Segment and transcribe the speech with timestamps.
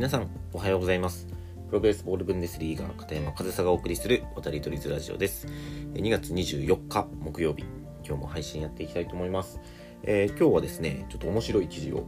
[0.00, 1.26] 皆さんおはようございます。
[1.68, 5.46] プロベースボールブンデスリーガー片山和沙がお送りする渡り鳥ズラジオです。
[5.92, 7.64] 2月24日木曜日。
[8.02, 9.60] 今日も配信やっていきたいと思います、
[10.04, 12.06] えー、今日はですねちょっと面白い記事を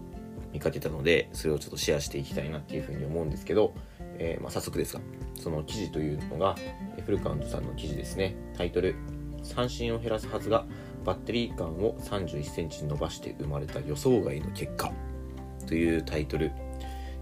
[0.55, 3.75] 見かけたのでそれをちょっとシェアしていきたいなっていうふうに思うんですけど、
[4.19, 5.03] えー、まあ、早速ですが
[5.39, 6.57] その記事というのが
[7.05, 8.35] フルカウントさんの記事ですね。
[8.57, 8.95] タイトル
[9.43, 10.65] 三振を減らすはずが
[11.05, 14.91] バッテリー間を31センチ伸ばして生まれた予想外の結果。
[15.67, 16.53] というタイトル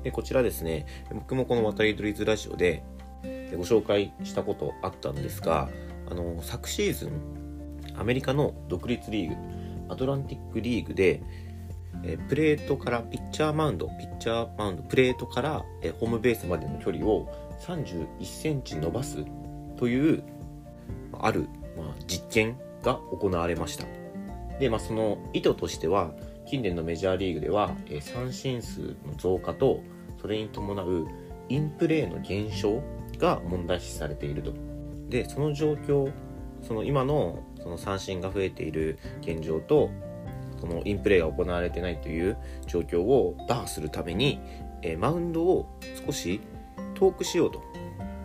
[0.03, 2.83] でこちらですね僕もこの渡り鳥ズラジオで
[3.57, 5.69] ご紹介したことあったんですが
[6.11, 9.37] あの昨シーズンアメリカの独立リーグ
[9.93, 11.23] アトランティックリーグで
[12.05, 17.29] えプレートからピッチャーマウンドピッチャーマウンドプレートからえホームベースまでの距離を
[17.61, 19.25] 31センチ伸ばす
[19.77, 20.23] という
[21.19, 23.85] ある、まあ、実験が行われました。
[24.59, 26.13] で、まあ、その意図としては
[26.51, 29.85] 近年のメジャーリーグでは、え三振数の増加と
[30.21, 31.07] それに伴う
[31.49, 32.83] インプレーの減少
[33.19, 34.53] が問題視されていると。
[35.09, 36.13] でその状況
[36.61, 39.91] その今のその三振が増えている現状と
[40.61, 44.41] そのインプレーが行われてないという状況を打破するために、
[44.83, 46.41] えマウンドを少し
[46.95, 47.63] 遠くしようと。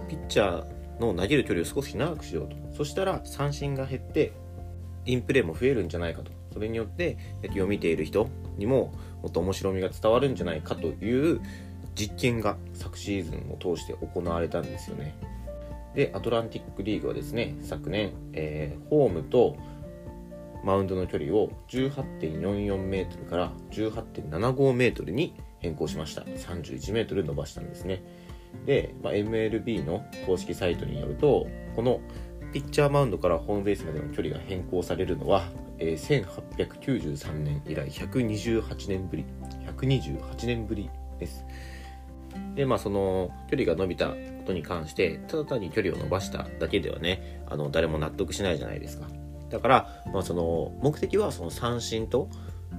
[0.09, 2.55] ピッチャーの投げる距離を少し長くしようと。
[2.75, 4.33] そしたら三振が減って
[5.05, 6.34] インプレーも増えるんじゃないかと。
[6.55, 11.41] それによって野球を見ている人にももっと面白みが伝わるんじゃないかという
[11.95, 15.17] 実験が昨シーズンを通して行われたんですよね。
[15.95, 19.57] で、アトランティックリーグはですね、昨年、えー、ホームと
[20.63, 26.21] マウンドの距離を18.44メートルから18.75メートルに変更しました。
[26.21, 28.01] 31メートル伸ばしたんですね。
[28.65, 31.99] で、まあ、MLB の公式サイトによると、この
[32.55, 35.43] ピッチャーマウンドからホームベースまでの距離が変更されるのは、
[35.77, 36.25] えー、
[36.57, 39.25] 1893年以来128年ぶり
[39.77, 40.89] 128年ぶり
[41.19, 41.43] です。
[42.55, 49.07] でまあその距離が伸びたことに関してただ単に距離を伸ばしただけではねあの誰も納得しないじゃないですか。
[49.49, 52.29] だから、まあ、その目的はその三振と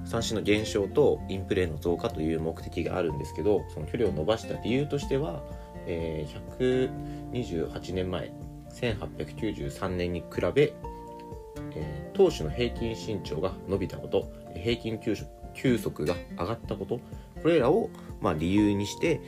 [0.05, 5.43] 三振の減少とインプレーの増加という目的があるんですけどその距離を伸ばした理由としては、
[5.85, 8.31] えー、128年前
[8.73, 10.73] 1893年に比べ、
[11.75, 15.15] えー、投手の平均身長が伸びたこと平均球
[15.53, 16.99] 球速が上がったこと
[17.41, 17.89] これらを、
[18.21, 19.21] まあ、理由にして、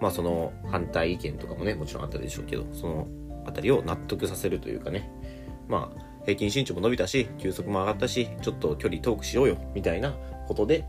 [0.00, 3.08] まあ、その反対意見とかもねもちろんあったでしょうけどその
[3.44, 5.10] 辺りを納得させるというかね。
[5.68, 10.14] まあ平均身長も伸びたし球速も上がったしちょっと距離遠くしようよみたいな
[10.46, 10.84] ことで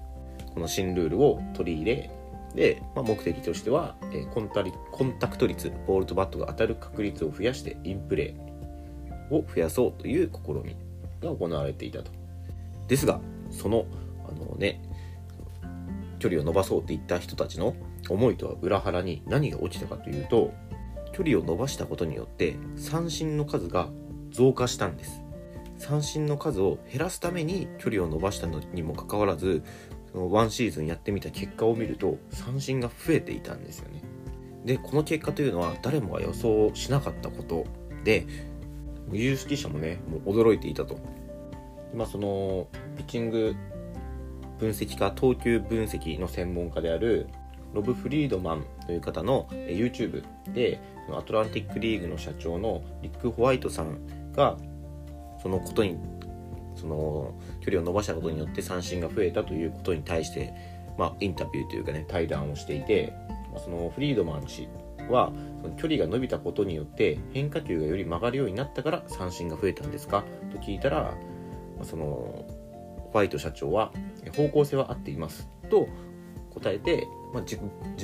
[0.53, 2.11] この新ルールを取り入れ
[2.55, 10.75] で、まあ、目的としては、えー、コンタリコンタクト率ボールとバットが当たる確率を増やしてインプレーを増やそうという試み
[11.21, 12.11] が行われていたと。
[12.87, 13.85] ですがその
[14.27, 14.81] あのね
[16.19, 17.75] 距離を伸ばそうって言った人たちの
[18.09, 20.53] 思いとは裏腹に何が起きたかというと
[21.13, 23.89] 距離を伸ばしたことによって三振の数が
[24.29, 25.21] 増加したんです。
[25.77, 29.63] 三振の数を減らすために距離を伸ばしたのにもかかわらず
[30.13, 34.01] ワンシーズンやってみた結果を見ると三振が増えていたんですよね。
[34.65, 37.65] でこの結果というのは誰もが予想しなかったこと
[38.03, 38.27] で
[39.11, 40.97] 有識者もねもう驚いていたと。
[41.93, 43.53] まあ、そのピッチング
[44.59, 47.27] 分析家投球分析の専門家である
[47.73, 50.23] ロブ・フリードマンという方の YouTube
[50.53, 50.79] で
[51.11, 54.57] アトランティックリーグの社長のリック・ホワイトさんが
[55.41, 55.97] そのことに
[56.75, 60.53] その距離を伸ばしたことによって三振が増えたということに対して、
[60.97, 63.13] まあ、インタビューというかね対談をしていて
[63.63, 64.67] そのフリードマン氏
[65.09, 70.23] はその距離が伸びたことによって変化球がより曲がるようになったから三振が増えたんですか？
[70.51, 71.13] と聞いたら
[71.83, 73.91] そのホワイト社長は
[74.35, 75.49] 方向性は合っています。
[75.69, 75.87] と
[76.51, 77.57] 答えて、まあ、自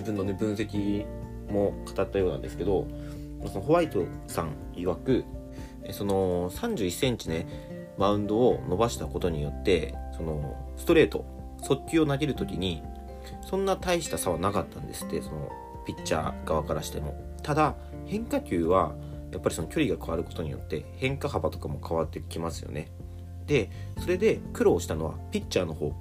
[0.03, 1.05] 分の、ね、分析
[1.49, 2.87] も語ったようなんですけど
[3.45, 5.23] そのホワイトさん曰く
[5.91, 7.47] その31センチね
[7.97, 11.25] マウンドを伸ばしたことによってそのストレート
[11.63, 12.83] 速球を投げる時に
[13.49, 15.49] そんな大した差はなかったんですってその
[15.85, 17.15] ピッチャー側からしても。
[17.43, 17.75] ただ
[18.05, 18.93] 変化球は
[19.31, 22.91] やっぱりその距離が変わることによって変化幅とかも変わってきますよね。
[23.45, 23.69] で
[23.99, 25.93] それで苦労したのはピッチャーの方。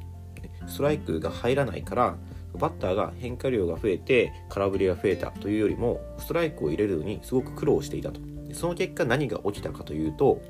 [0.66, 2.16] ストライクが入らないから
[2.54, 8.20] バッターが変化量が増えて空振りが増えたというよりもストライクを入れるのにすごく苦労していたと。
[8.52, 10.40] その結果何が起きたかというと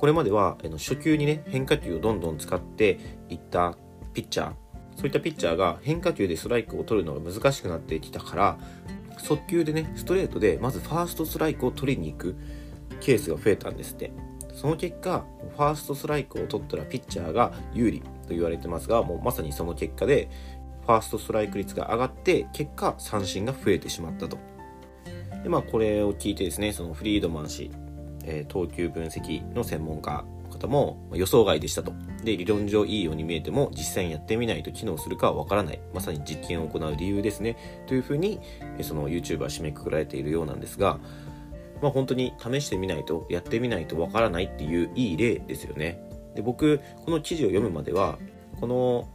[0.00, 2.98] これまでは初球にね変化球をどんどん使って
[3.28, 3.76] いった
[4.14, 4.52] ピッチャー。
[4.96, 8.58] そういったピッチャーが変化球でストライクを取るのが難しくなってきたから
[9.18, 12.34] 速球でねストレートでまずファーストストライクを取りに行く
[13.02, 14.10] ケースが増えたんですって。
[14.54, 20.30] その結果ファーストストライクを取ったらピッチャーが有利と言われてますがもうまさにその結果で
[20.86, 24.38] ファーストストライク率が上がって結果三振が増えてしまったと。
[25.42, 27.70] でまあこれを聞いてですねそのフリードマン氏、
[28.24, 31.92] えー、投球分析の専門家の方も予想外でしたと。
[32.24, 35.80] で理論上いいように見えても実際にやってみないと機能するかはわからない。
[35.94, 37.56] まさに実験を行う理由ですね。
[37.86, 38.40] というふうに
[38.82, 40.98] その YouTuber 締めくくられているようなんですが
[41.80, 46.02] まあ本当に試してみないとやってみないとわからないっていういい例ですよね。
[46.34, 48.18] で僕この記事を読むまでは
[48.60, 49.08] この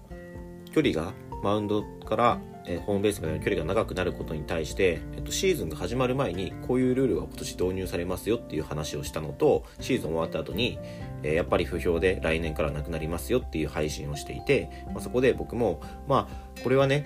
[0.72, 1.14] 距離が
[1.44, 10.80] マウンドからえ、ホームベースまでの距離が長くなることに対して、えっと、シーズンが始まる前にこういうルールが今年導入されますよっていう話をしたのとシーズン終わった後に、
[11.24, 17.06] えー、やっぱり不評で来年からなくなりますよっていう配信をしていて、まあ、そこで僕もまあこれはね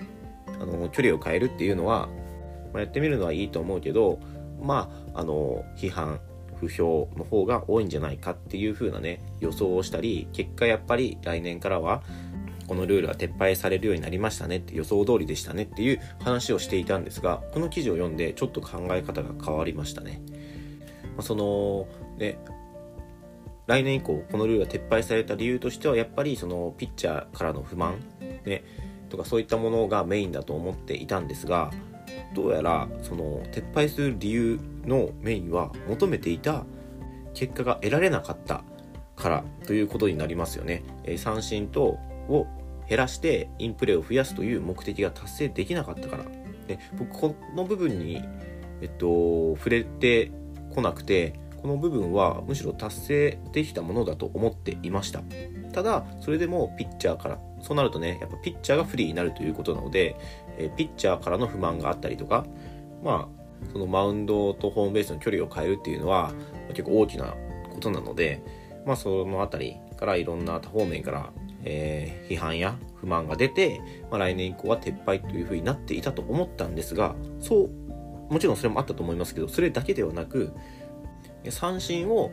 [0.60, 2.08] あの距離を変えるっていうのは、
[2.72, 4.18] まあ、やってみるのはいいと思うけど
[4.62, 6.20] まああの批判
[6.60, 12.02] 不評の方が多いんじゃないかっていう風なね予想をしたり結果やっぱり来年からは
[12.70, 20.22] このルールは撤廃されるようになりましたねって予想通りでしたねっていう話をしていたんですがこの記事を読んでちょっと考え方が変わりましたね。
[21.16, 22.38] まあ、そのね
[23.66, 27.96] 来年以降このルールが撤廃された理由としてはやっぱりそのピッチャーからの不満、
[28.44, 28.62] ね、
[29.08, 31.72] とかそういったものがメインだと思っていたんですが
[32.36, 36.64] どうやらその撤廃する理由のメインは求めていた
[37.34, 38.62] 結果が得られなかった
[39.16, 40.84] からということになりますよね。
[41.02, 42.46] え三振とを
[42.90, 46.24] 減らしてインプレーを増やすという目的が達成できなかったから。
[46.66, 48.22] で僕この部分に、
[48.82, 50.32] えっと、触れて
[50.74, 55.22] こなくてこの部分はむしろ達成できたものだと思っていました。
[55.72, 60.16] ただそれでもピッチャーからそうなるとねやっぱピッチャーが不利になるということなので、
[60.58, 62.44] えピッチャーからの不満があったりとか
[63.04, 66.32] まあそのマウンドとホームベースの距離を変えるっていうのは
[66.70, 67.34] 結構大きな
[67.72, 68.42] ことなので
[68.84, 71.30] まあその辺りからいろんな多方面から
[71.64, 73.80] えー、批判や不満が出て、
[74.10, 77.70] まあ、来年以降は撤廃というふうになっていたと思ったんですがそう
[78.32, 80.52] もちろんそれもあったと思いますけどそれだけではなく
[81.48, 82.30] 三振を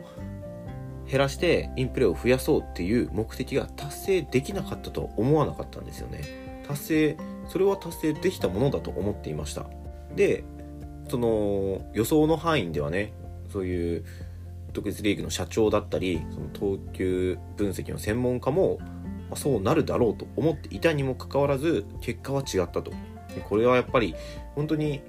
[1.10, 6.22] 減らしてインプレーを増やそうっていう目的が達成できなかったとは思わなかったんですよね。
[6.66, 7.16] 達成
[7.48, 9.66] それは達成できたものだと思っていました。
[10.14, 10.44] で
[11.08, 13.14] その予想の範囲ではね
[13.50, 14.04] そういう
[14.74, 18.78] 独立リーグの社長だったりその投球分析の専門家も
[19.30, 22.92] ま、そうなるだろうと思っていたにもかかわらず結果は違ったと。
[23.48, 24.14] これはやっぱり
[24.54, 25.00] 本当に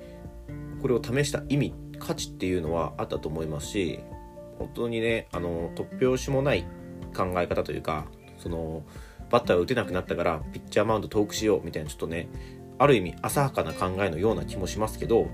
[0.81, 3.99] これを試した意味価値っていうのはあったと思いますし
[4.57, 6.65] 本当にねあの突拍子もない
[7.15, 8.05] 考え方というか
[8.37, 8.83] その
[9.29, 12.29] バッターが打てなくなったからピッチャーマウンド遠くしようみたいなちょっとね
[12.77, 15.27] ある意味浅はかな考えのような気もしますけど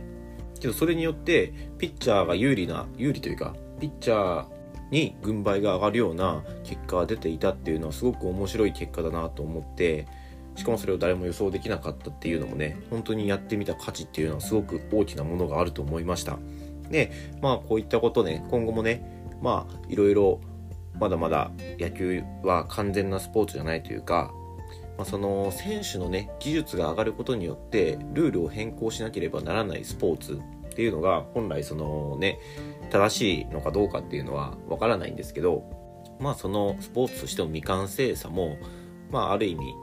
[0.60, 4.55] けどそれによってピッチャーが有利な有利というかピッチャー
[4.92, 10.08] に軍配が上がるような結果が出ていたっていうのはすごく面白い結果だなと思って
[10.56, 16.38] しかもそれを誰も予想できなかったっていうのもね本当にやってみた価値っていうのはすごく大きなものがあると思いました。
[16.90, 17.12] で
[17.42, 20.40] まあこういったことね今後もねまあいろいろ
[21.00, 24.32] まだまだ野球は完全なスポーツじゃないというか、
[24.98, 30.40] まあ、その選手のね技術が上がることによってルールを変更しなければならないスポーツ
[30.76, 32.38] っていうのが本来そのね
[32.90, 35.64] 正しいのかどうかっていうのはわからないんですけど
[36.20, 38.58] まあそのスポーツとしての未完成さも
[39.10, 39.74] まあある意味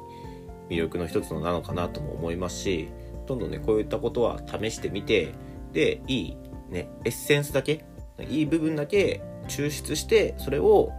[0.68, 2.90] 魅力の一つのなのかなとも思いますし
[3.26, 5.32] どんどんねこういったことは試してみて
[5.72, 6.36] でいい
[6.68, 7.86] ねエッセンスだけ
[8.28, 10.92] いい部分だけ抽出してそれを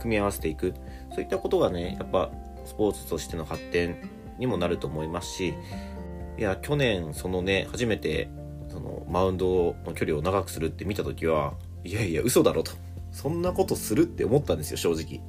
[0.00, 0.74] 組み合わせていく。
[1.16, 2.30] そういったことがねやっぱ
[2.66, 5.54] スポーツとしての発展にもなると思いますし
[6.36, 8.28] いや去年そのね初めて
[8.76, 12.72] そのマウンドの距離を長くするって見た時はいやいや嘘だろと。
[13.10, 15.22] そんなことするって思ったんですよ正直。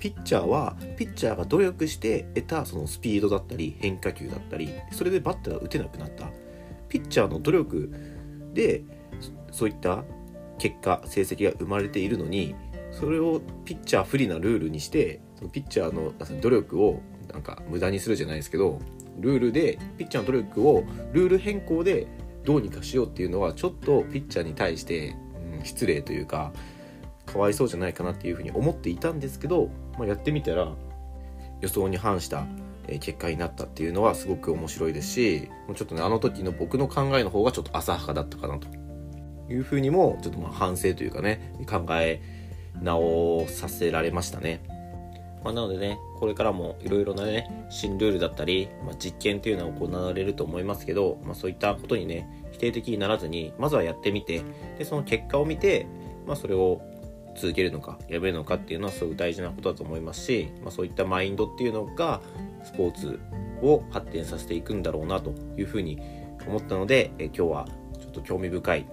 [0.00, 6.28] ピッチャーはピッチャーが努力して得たそのスピードだったり変化球だったりそれでバッターが打てなくなった。
[6.88, 7.94] ピッチャーの努力
[8.52, 8.82] で
[9.52, 10.02] そういった
[10.58, 12.56] 結果成績が生まれているのに
[12.90, 17.00] それをピッチャー不利なルールにしてそのピッチャーの努力を
[17.32, 18.78] なんか無駄にするじゃないですけど
[19.18, 22.06] ルールでピッチャーの努力をルール変更で
[22.44, 25.14] どうにかしようっていうのはちょっとピッチャーに対して、
[25.56, 26.52] うん、失礼というか
[27.26, 30.72] かわいそうじゃないかなっていうふうに思っていたんですけど、まあ、やってみたら
[31.60, 32.46] 予想に反した
[33.00, 38.66] 結果になったっていうのはすごく面白いですしちょっとねあの時の僕の考えの方がちょっと浅はかだったかなと
[39.48, 42.20] いうふうにもちょっとまあ反省というかね考え
[42.80, 44.62] 直させられましたね。
[45.44, 54.40] まあ、なのでね、これからもいろいろなね、新ルールだったり、まあ、実験っていうのは行われると思いますけど、まあ、そういったことにね、否定的にならずに、まずはやってみて、
[54.78, 55.88] で、その結果を見て、
[56.24, 56.80] まあ、それを
[57.34, 62.20] 続けるのか、やめるのかっていうのはすごく大事なことだと思いますし、まあ、そういったマインドっていうのが、
[62.62, 63.18] スポーツ
[63.60, 66.00] を発展させていくんだろうなというふうに
[66.46, 67.68] 思ったので、え今日は
[68.00, 68.86] ちょっと興味深い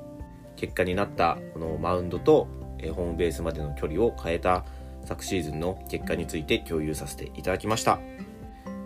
[0.56, 2.48] 結果になったこのマウンドと、
[2.80, 4.66] えホームベースまでの距離を変えた
[5.10, 8.00] 昨シーズンの結果について共有させていただきました。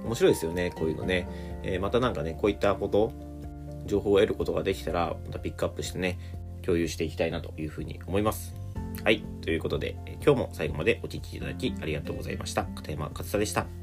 [0.06, 1.28] 面白いですよねこういうのね、
[1.64, 3.12] えー、また何かねこういったこと
[3.86, 6.18] 情報を得ることができたらまたピックアップしてね
[6.62, 8.56] 共有していきたいなというふうに思います。
[9.04, 12.64] はいということで今日も最後までお聴きいただきありがとうございました。
[12.64, 13.83] 片山勝田でした。